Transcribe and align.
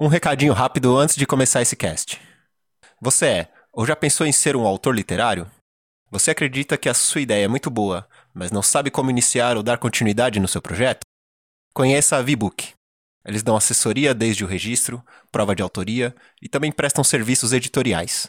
Um 0.00 0.06
recadinho 0.06 0.52
rápido 0.52 0.96
antes 0.96 1.16
de 1.16 1.26
começar 1.26 1.60
esse 1.60 1.74
cast. 1.74 2.20
Você 3.00 3.26
é 3.26 3.48
ou 3.72 3.84
já 3.84 3.96
pensou 3.96 4.24
em 4.24 4.30
ser 4.30 4.54
um 4.54 4.64
autor 4.64 4.94
literário? 4.94 5.50
Você 6.08 6.30
acredita 6.30 6.78
que 6.78 6.88
a 6.88 6.94
sua 6.94 7.20
ideia 7.20 7.46
é 7.46 7.48
muito 7.48 7.68
boa, 7.68 8.08
mas 8.32 8.52
não 8.52 8.62
sabe 8.62 8.92
como 8.92 9.10
iniciar 9.10 9.56
ou 9.56 9.62
dar 9.62 9.76
continuidade 9.76 10.38
no 10.38 10.46
seu 10.46 10.62
projeto? 10.62 11.00
Conheça 11.74 12.16
a 12.16 12.22
VBook. 12.22 12.74
Eles 13.24 13.42
dão 13.42 13.56
assessoria 13.56 14.14
desde 14.14 14.44
o 14.44 14.46
registro, 14.46 15.02
prova 15.32 15.52
de 15.52 15.64
autoria 15.64 16.14
e 16.40 16.48
também 16.48 16.70
prestam 16.70 17.02
serviços 17.02 17.52
editoriais. 17.52 18.28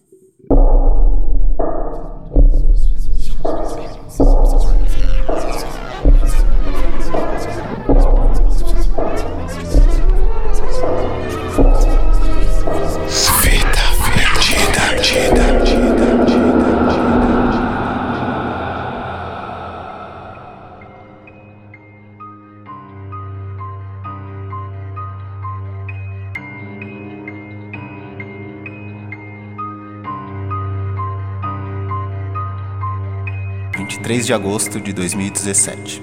Vinte 33.89 34.01
e 34.01 34.03
três 34.03 34.27
de 34.27 34.35
agosto 34.35 34.79
de 34.79 34.93
2017. 34.93 36.03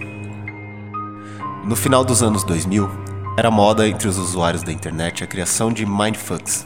No 1.64 1.76
final 1.76 2.04
dos 2.04 2.24
anos 2.24 2.44
2000, 2.44 2.90
era 3.38 3.52
moda 3.52 3.88
entre 3.88 4.08
os 4.08 4.18
usuários 4.18 4.64
da 4.64 4.72
internet 4.72 5.24
a 5.24 5.28
criação 5.28 5.72
de 5.72 5.86
mindfucks, 5.86 6.66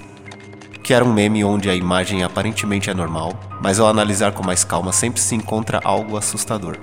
que 0.82 0.94
era 0.94 1.04
um 1.04 1.12
meme 1.12 1.44
onde 1.44 1.70
a 1.70 1.76
imagem 1.76 2.24
aparentemente 2.24 2.90
é 2.90 2.94
normal, 2.94 3.38
mas 3.62 3.82
ao 3.82 3.90
analisar 3.90 4.32
com 4.32 4.46
mais 4.46 4.64
calma 4.64 4.94
sempre 4.94 5.20
se 5.20 5.36
encontra 5.36 5.82
algo 5.84 6.16
assustador. 6.16 6.78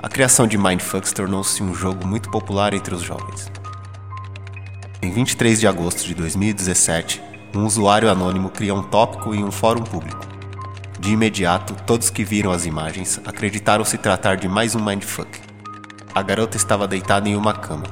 A 0.00 0.08
criação 0.08 0.46
de 0.46 0.56
mindfucks 0.56 1.10
tornou-se 1.10 1.60
um 1.60 1.74
jogo 1.74 2.06
muito 2.06 2.30
popular 2.30 2.72
entre 2.72 2.94
os 2.94 3.02
jovens. 3.02 3.50
Em 5.02 5.10
23 5.10 5.58
de 5.58 5.66
agosto 5.66 6.04
de 6.04 6.14
2017, 6.14 7.20
um 7.52 7.66
usuário 7.66 8.08
anônimo 8.08 8.48
cria 8.48 8.72
um 8.72 8.82
tópico 8.84 9.34
em 9.34 9.42
um 9.42 9.50
fórum 9.50 9.82
público. 9.82 10.31
De 11.02 11.10
imediato, 11.10 11.74
todos 11.84 12.10
que 12.10 12.22
viram 12.22 12.52
as 12.52 12.64
imagens 12.64 13.20
acreditaram 13.24 13.84
se 13.84 13.98
tratar 13.98 14.36
de 14.36 14.46
mais 14.46 14.76
um 14.76 14.80
mindfuck. 14.80 15.40
A 16.14 16.22
garota 16.22 16.56
estava 16.56 16.86
deitada 16.86 17.28
em 17.28 17.34
uma 17.34 17.52
cama, 17.52 17.82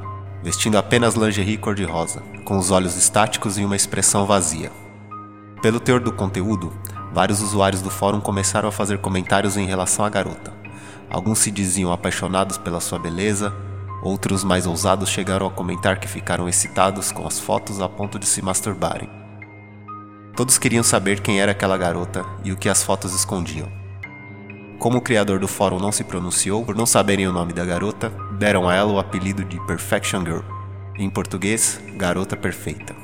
vestindo 0.45 0.79
apenas 0.79 1.17
lingerie 1.17 1.57
cor-de-rosa, 1.57 2.23
com 2.45 2.57
os 2.57 2.71
olhos 2.71 2.97
estáticos 2.97 3.59
e 3.59 3.65
uma 3.65 3.75
expressão 3.75 4.27
vazia. 4.27 4.71
Pelo 5.61 5.81
teor 5.81 5.99
do 5.99 6.13
conteúdo, 6.13 6.73
vários 7.13 7.43
usuários 7.43 7.83
do 7.83 7.91
fórum 7.91 8.21
começaram 8.21 8.69
a 8.69 8.73
fazer 8.73 8.99
comentários 8.99 9.57
em 9.57 9.67
relação 9.67 10.05
à 10.05 10.09
garota. 10.09 10.53
Alguns 11.11 11.41
se 11.41 11.51
diziam 11.51 11.93
apaixonados 11.93 12.59
pela 12.59 12.79
sua 12.79 13.01
beleza, 13.01 13.53
outros 14.05 14.45
mais 14.45 14.69
ousados 14.69 15.11
chegaram 15.11 15.49
a 15.49 15.51
comentar 15.51 15.99
que 15.99 16.07
ficaram 16.07 16.49
excitados 16.49 17.11
com 17.11 17.27
as 17.27 17.41
fotos 17.41 17.81
a 17.81 17.89
ponto 17.89 18.21
de 18.21 18.27
se 18.27 18.41
masturbarem. 18.41 19.20
Todos 20.37 20.59
queriam 20.59 20.83
saber 20.83 21.21
quem 21.21 21.41
era 21.41 21.53
aquela 21.53 21.77
garota 21.77 22.25
e 22.45 22.53
o 22.53 22.57
que 22.57 22.69
as 22.69 22.83
fotos 22.83 23.15
escondiam. 23.15 23.71
Como 24.79 24.99
o 24.99 25.03
criador 25.03 25.39
do 25.39 25.47
fórum 25.47 25.79
não 25.79 25.93
se 25.93 26.03
pronunciou 26.05 26.65
por 26.65 26.75
não 26.75 26.87
saberem 26.87 27.29
o 27.29 27.33
nome 27.33 27.53
da 27.53 27.65
garota, 27.65 28.11
deram 28.39 28.69
a 28.69 28.75
ela 28.75 28.93
o 28.93 28.99
apelido 28.99 29.45
de 29.45 29.61
Perfection 29.67 30.21
Girl, 30.21 30.41
em 30.97 31.11
português, 31.11 31.81
Garota 31.97 32.37
Perfeita. 32.37 32.97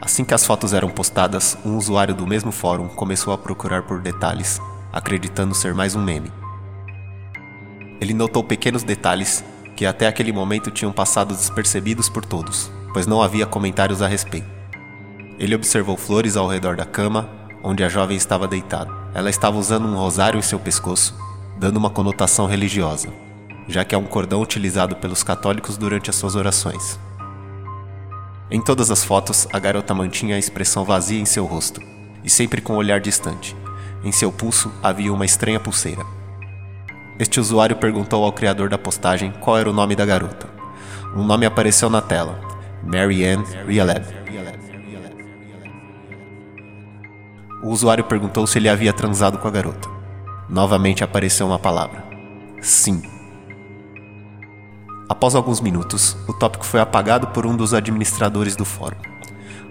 Assim 0.00 0.24
que 0.24 0.34
as 0.34 0.44
fotos 0.44 0.74
eram 0.74 0.90
postadas, 0.90 1.56
um 1.64 1.76
usuário 1.76 2.14
do 2.14 2.26
mesmo 2.26 2.52
fórum 2.52 2.88
começou 2.88 3.32
a 3.32 3.38
procurar 3.38 3.82
por 3.82 4.00
detalhes, 4.00 4.60
acreditando 4.92 5.54
ser 5.54 5.74
mais 5.74 5.94
um 5.94 6.02
meme. 6.02 6.30
Ele 8.00 8.12
notou 8.12 8.44
pequenos 8.44 8.82
detalhes 8.82 9.42
que 9.76 9.84
até 9.84 10.06
aquele 10.06 10.32
momento 10.32 10.70
tinham 10.70 10.90
passado 10.90 11.34
despercebidos 11.34 12.08
por 12.08 12.24
todos, 12.24 12.70
pois 12.94 13.06
não 13.06 13.20
havia 13.20 13.44
comentários 13.46 14.00
a 14.00 14.08
respeito. 14.08 14.48
Ele 15.38 15.54
observou 15.54 15.98
flores 15.98 16.34
ao 16.34 16.48
redor 16.48 16.76
da 16.76 16.86
cama, 16.86 17.28
onde 17.62 17.84
a 17.84 17.88
jovem 17.88 18.16
estava 18.16 18.48
deitada. 18.48 18.90
Ela 19.14 19.28
estava 19.28 19.58
usando 19.58 19.86
um 19.86 19.94
rosário 19.94 20.38
em 20.38 20.42
seu 20.42 20.58
pescoço, 20.58 21.14
dando 21.58 21.76
uma 21.76 21.90
conotação 21.90 22.46
religiosa, 22.46 23.08
já 23.68 23.84
que 23.84 23.94
é 23.94 23.98
um 23.98 24.04
cordão 24.04 24.40
utilizado 24.40 24.96
pelos 24.96 25.22
católicos 25.22 25.76
durante 25.76 26.08
as 26.08 26.16
suas 26.16 26.34
orações. 26.34 26.98
Em 28.50 28.62
todas 28.62 28.90
as 28.90 29.04
fotos, 29.04 29.46
a 29.52 29.58
garota 29.58 29.92
mantinha 29.92 30.36
a 30.36 30.38
expressão 30.38 30.84
vazia 30.84 31.20
em 31.20 31.26
seu 31.26 31.44
rosto, 31.44 31.82
e 32.24 32.30
sempre 32.30 32.62
com 32.62 32.74
um 32.74 32.76
olhar 32.76 33.00
distante. 33.00 33.54
Em 34.02 34.12
seu 34.12 34.32
pulso 34.32 34.72
havia 34.82 35.12
uma 35.12 35.26
estranha 35.26 35.60
pulseira. 35.60 36.15
Este 37.18 37.40
usuário 37.40 37.76
perguntou 37.76 38.24
ao 38.24 38.32
criador 38.32 38.68
da 38.68 38.76
postagem 38.76 39.32
qual 39.40 39.56
era 39.56 39.70
o 39.70 39.72
nome 39.72 39.96
da 39.96 40.04
garota. 40.04 40.48
Um 41.14 41.24
nome 41.24 41.46
apareceu 41.46 41.88
na 41.88 42.02
tela: 42.02 42.38
Mary 42.82 43.24
Ann 43.24 43.42
Rialeb. 43.66 44.04
O 47.62 47.70
usuário 47.70 48.04
perguntou 48.04 48.46
se 48.46 48.58
ele 48.58 48.68
havia 48.68 48.92
transado 48.92 49.38
com 49.38 49.48
a 49.48 49.50
garota. 49.50 49.88
Novamente 50.48 51.02
apareceu 51.02 51.46
uma 51.46 51.58
palavra: 51.58 52.04
Sim. 52.60 53.02
Após 55.08 55.34
alguns 55.34 55.60
minutos, 55.60 56.16
o 56.28 56.34
tópico 56.34 56.66
foi 56.66 56.80
apagado 56.80 57.28
por 57.28 57.46
um 57.46 57.56
dos 57.56 57.72
administradores 57.72 58.56
do 58.56 58.64
fórum. 58.64 58.98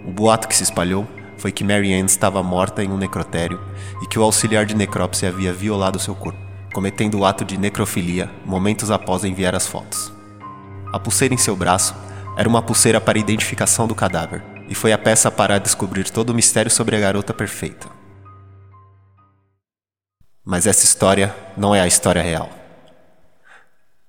O 0.04 0.12
boato 0.12 0.48
que 0.48 0.56
se 0.56 0.64
espalhou 0.64 1.08
foi 1.38 1.52
que 1.52 1.64
Mary 1.64 1.94
Ann 1.94 2.06
estava 2.06 2.42
morta 2.42 2.84
em 2.84 2.90
um 2.90 2.98
necrotério 2.98 3.60
e 4.02 4.08
que 4.08 4.18
o 4.18 4.24
auxiliar 4.24 4.66
de 4.66 4.76
necrópsia 4.76 5.30
havia 5.30 5.54
violado 5.54 6.00
seu 6.00 6.16
corpo, 6.16 6.40
cometendo 6.75 7.19
o 7.19 7.25
ato 7.25 7.46
de 7.46 7.58
necrofilia 7.58 8.30
momentos 8.46 8.91
após 8.91 9.24
enviar 9.24 9.56
as 9.56 9.66
fotos. 9.66 10.12
A 10.91 11.00
pulseira 11.00 11.34
em 11.34 11.38
seu 11.38 11.56
braço 11.56 11.96
era 12.36 12.50
uma 12.50 12.62
pulseira 12.62 13.00
para 13.00 13.18
identificação 13.18 13.88
do 13.88 13.96
cadáver 13.96 14.44
e 14.68 14.75
foi 14.75 14.91
a 14.91 14.97
peça 14.97 15.31
para 15.31 15.58
descobrir 15.58 16.09
todo 16.09 16.31
o 16.31 16.34
mistério 16.34 16.69
sobre 16.69 16.97
a 16.97 17.00
garota 17.00 17.34
perfeita. 17.34 17.88
Mas 20.44 20.68
essa 20.68 20.84
história 20.84 21.34
não 21.56 21.74
é 21.74 21.80
a 21.80 21.88
história 21.88 22.22
real. 22.22 22.50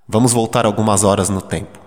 Vamos 0.08 0.32
voltar 0.32 0.66
algumas 0.66 1.04
horas 1.04 1.28
no 1.28 1.40
tempo. 1.40 1.78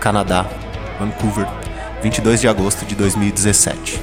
Canadá, 0.00 0.46
Vancouver, 0.98 1.46
22 2.02 2.40
de 2.40 2.48
agosto 2.48 2.86
de 2.86 2.94
2017. 2.94 4.00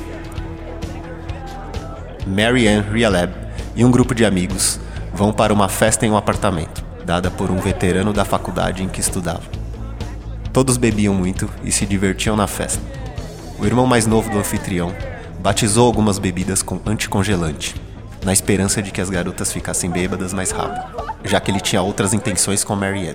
Mary 2.28 2.68
Ann 2.68 2.84
Rialeb 2.92 3.34
e 3.76 3.84
um 3.84 3.90
grupo 3.90 4.14
de 4.14 4.24
amigos 4.24 4.80
vão 5.12 5.34
para 5.34 5.52
uma 5.52 5.68
festa 5.68 6.06
em 6.06 6.12
um 6.12 6.16
apartamento, 6.16 6.86
dada 7.04 7.32
por 7.32 7.50
um 7.50 7.58
veterano 7.58 8.14
da 8.14 8.24
faculdade 8.24 8.84
em 8.84 8.88
que 8.88 9.00
estudava. 9.00 9.42
Todos 10.54 10.78
bebiam 10.78 11.16
muito 11.16 11.50
e 11.64 11.72
se 11.72 11.84
divertiam 11.84 12.36
na 12.36 12.46
festa. 12.46 12.82
O 13.58 13.66
irmão 13.66 13.88
mais 13.88 14.06
novo 14.06 14.30
do 14.30 14.38
anfitrião 14.38 14.94
batizou 15.40 15.88
algumas 15.88 16.20
bebidas 16.20 16.62
com 16.62 16.80
anticongelante, 16.86 17.74
na 18.24 18.32
esperança 18.32 18.84
de 18.84 18.92
que 18.92 19.02
as 19.02 19.10
garotas 19.10 19.52
ficassem 19.52 19.90
bêbadas 19.90 20.32
mais 20.32 20.52
rápido, 20.52 20.86
já 21.24 21.40
que 21.40 21.50
ele 21.50 21.60
tinha 21.60 21.82
outras 21.82 22.14
intenções 22.14 22.64
com 22.64 22.76
Mary 22.76 23.08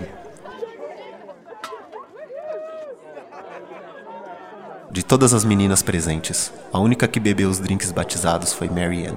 De 4.92 5.02
todas 5.02 5.32
as 5.32 5.42
meninas 5.42 5.80
presentes, 5.80 6.52
a 6.70 6.78
única 6.78 7.08
que 7.08 7.18
bebeu 7.18 7.48
os 7.48 7.58
drinks 7.58 7.90
batizados 7.90 8.52
foi 8.52 8.68
Mary 8.68 9.06
Ann. 9.06 9.16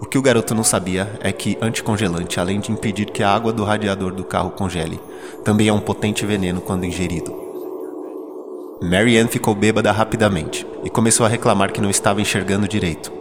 O 0.00 0.06
que 0.06 0.16
o 0.16 0.22
garoto 0.22 0.54
não 0.54 0.64
sabia 0.64 1.12
é 1.20 1.30
que 1.30 1.58
anticongelante, 1.60 2.40
além 2.40 2.58
de 2.58 2.72
impedir 2.72 3.10
que 3.10 3.22
a 3.22 3.28
água 3.28 3.52
do 3.52 3.64
radiador 3.64 4.14
do 4.14 4.24
carro 4.24 4.52
congele, 4.52 4.98
também 5.44 5.68
é 5.68 5.72
um 5.74 5.78
potente 5.78 6.24
veneno 6.24 6.62
quando 6.62 6.86
ingerido. 6.86 7.38
Mary 8.80 9.18
Ann 9.18 9.28
ficou 9.28 9.54
bêbada 9.54 9.92
rapidamente 9.92 10.66
e 10.82 10.88
começou 10.88 11.26
a 11.26 11.28
reclamar 11.28 11.70
que 11.70 11.80
não 11.82 11.90
estava 11.90 12.22
enxergando 12.22 12.66
direito. 12.66 13.12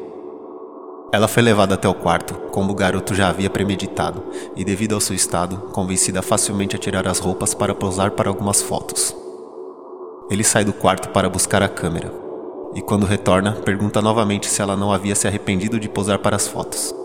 Ela 1.11 1.27
foi 1.27 1.43
levada 1.43 1.75
até 1.75 1.89
o 1.89 1.93
quarto, 1.93 2.33
como 2.53 2.71
o 2.71 2.75
garoto 2.75 3.13
já 3.13 3.27
havia 3.27 3.49
premeditado, 3.49 4.23
e 4.55 4.63
devido 4.63 4.95
ao 4.95 5.01
seu 5.01 5.17
estado, 5.17 5.57
convencida 5.73 6.21
facilmente 6.21 6.77
a 6.77 6.79
tirar 6.79 7.05
as 7.09 7.19
roupas 7.19 7.53
para 7.53 7.75
posar 7.75 8.11
para 8.11 8.29
algumas 8.29 8.61
fotos. 8.61 9.13
Ele 10.31 10.45
sai 10.45 10.63
do 10.63 10.71
quarto 10.71 11.09
para 11.09 11.29
buscar 11.29 11.61
a 11.61 11.67
câmera, 11.67 12.09
e 12.73 12.81
quando 12.81 13.05
retorna, 13.05 13.51
pergunta 13.51 14.01
novamente 14.01 14.47
se 14.47 14.61
ela 14.61 14.77
não 14.77 14.89
havia 14.89 15.13
se 15.13 15.27
arrependido 15.27 15.77
de 15.77 15.89
posar 15.89 16.19
para 16.19 16.37
as 16.37 16.47
fotos. 16.47 16.95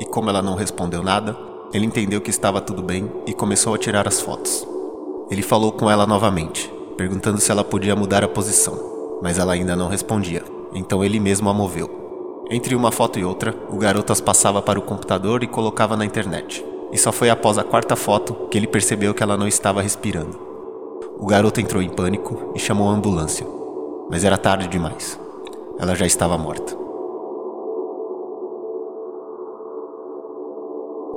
E 0.00 0.04
como 0.04 0.30
ela 0.30 0.40
não 0.40 0.54
respondeu 0.54 1.02
nada, 1.02 1.36
ele 1.74 1.86
entendeu 1.86 2.20
que 2.20 2.30
estava 2.30 2.60
tudo 2.60 2.84
bem 2.84 3.10
e 3.26 3.34
começou 3.34 3.74
a 3.74 3.78
tirar 3.78 4.06
as 4.06 4.20
fotos. 4.20 4.64
Ele 5.28 5.42
falou 5.42 5.72
com 5.72 5.90
ela 5.90 6.06
novamente, 6.06 6.72
perguntando 6.96 7.40
se 7.40 7.50
ela 7.50 7.64
podia 7.64 7.96
mudar 7.96 8.22
a 8.22 8.28
posição, 8.28 8.78
mas 9.20 9.40
ela 9.40 9.54
ainda 9.54 9.74
não 9.74 9.88
respondia, 9.88 10.44
então 10.72 11.04
ele 11.04 11.18
mesmo 11.18 11.50
a 11.50 11.52
moveu. 11.52 12.44
Entre 12.48 12.76
uma 12.76 12.92
foto 12.92 13.18
e 13.18 13.24
outra, 13.24 13.56
o 13.68 13.76
garoto 13.76 14.12
as 14.12 14.20
passava 14.20 14.62
para 14.62 14.78
o 14.78 14.82
computador 14.82 15.42
e 15.42 15.48
colocava 15.48 15.96
na 15.96 16.04
internet. 16.04 16.64
E 16.92 16.96
só 16.96 17.10
foi 17.10 17.28
após 17.28 17.58
a 17.58 17.64
quarta 17.64 17.96
foto 17.96 18.46
que 18.48 18.56
ele 18.56 18.68
percebeu 18.68 19.12
que 19.12 19.22
ela 19.24 19.36
não 19.36 19.48
estava 19.48 19.82
respirando. 19.82 20.45
O 21.18 21.26
garoto 21.26 21.60
entrou 21.60 21.82
em 21.82 21.88
pânico 21.88 22.52
e 22.54 22.58
chamou 22.58 22.88
a 22.88 22.92
ambulância 22.92 23.56
mas 24.08 24.24
era 24.24 24.38
tarde 24.38 24.68
demais. 24.68 25.18
Ela 25.78 25.94
já 25.94 26.06
estava 26.06 26.38
morta. 26.38 26.76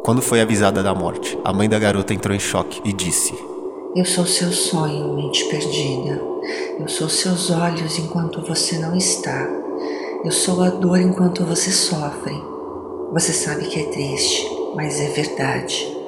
Quando 0.03 0.21
foi 0.21 0.41
avisada 0.41 0.81
da 0.81 0.93
morte, 0.95 1.37
a 1.43 1.53
mãe 1.53 1.69
da 1.69 1.77
garota 1.77 2.13
entrou 2.13 2.35
em 2.35 2.39
choque 2.39 2.81
e 2.83 2.91
disse: 2.91 3.33
Eu 3.95 4.05
sou 4.05 4.25
seu 4.25 4.51
sonho, 4.51 5.13
mente 5.13 5.45
perdida. 5.45 6.21
Eu 6.79 6.87
sou 6.87 7.07
seus 7.07 7.51
olhos 7.51 7.99
enquanto 7.99 8.41
você 8.41 8.79
não 8.79 8.95
está. 8.95 9.47
Eu 10.23 10.31
sou 10.31 10.63
a 10.63 10.69
dor 10.69 10.99
enquanto 10.99 11.45
você 11.45 11.71
sofre. 11.71 12.35
Você 13.13 13.31
sabe 13.31 13.65
que 13.65 13.79
é 13.79 13.83
triste, 13.85 14.49
mas 14.75 14.99
é 14.99 15.09
verdade. 15.09 15.98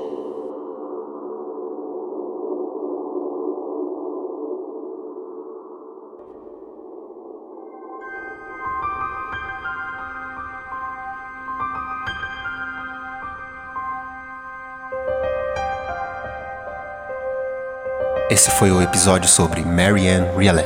Esse 18.31 18.50
foi 18.50 18.72
o 18.72 18.81
episódio 18.81 19.28
sobre 19.28 19.62
Marianne 19.62 20.25
Rialem. 20.38 20.66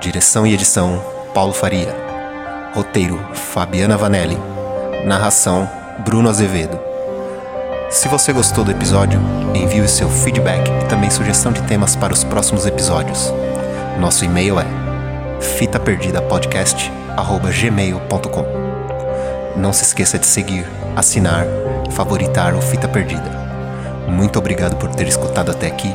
Direção 0.00 0.46
e 0.46 0.54
edição: 0.54 1.04
Paulo 1.34 1.52
Faria. 1.52 1.94
Roteiro: 2.72 3.20
Fabiana 3.34 3.94
Vanelli. 3.94 4.38
Narração: 5.04 5.68
Bruno 5.98 6.30
Azevedo. 6.30 6.80
Se 7.90 8.08
você 8.08 8.32
gostou 8.32 8.64
do 8.64 8.70
episódio, 8.70 9.20
envie 9.54 9.82
o 9.82 9.88
seu 9.88 10.08
feedback 10.08 10.66
e 10.66 10.86
também 10.88 11.10
sugestão 11.10 11.52
de 11.52 11.60
temas 11.64 11.94
para 11.94 12.14
os 12.14 12.24
próximos 12.24 12.64
episódios. 12.64 13.30
Nosso 14.00 14.24
e-mail 14.24 14.58
é 14.58 14.64
fitaperdidapodcast@gmail.com. 15.58 18.46
Não 19.58 19.74
se 19.74 19.84
esqueça 19.84 20.18
de 20.18 20.24
seguir, 20.24 20.66
assinar, 20.96 21.44
favoritar 21.90 22.54
o 22.54 22.62
Fita 22.62 22.88
Perdida. 22.88 23.38
Muito 24.08 24.38
obrigado 24.38 24.76
por 24.76 24.88
ter 24.88 25.06
escutado 25.06 25.50
até 25.50 25.66
aqui 25.66 25.94